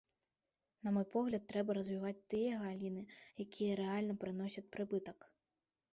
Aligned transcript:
На 0.87 0.93
мой 0.95 1.05
погляд 1.15 1.43
трэба 1.51 1.75
развіваць 1.79 2.15
тыя 2.35 2.57
галіны, 2.63 3.01
якія 3.45 3.79
рэальна 3.85 4.13
прыносяць 4.25 4.69
прыбытак. 4.79 5.33